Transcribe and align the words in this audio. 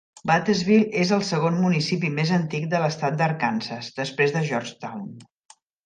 Batesville 0.29 0.87
és 1.01 1.11
el 1.17 1.21
segon 1.27 1.59
municipi 1.65 2.11
més 2.21 2.31
antic 2.39 2.65
de 2.73 2.81
l'estat 2.85 3.21
d'Arkansas, 3.21 3.93
després 4.03 4.35
de 4.39 4.43
Georgetown. 4.51 5.07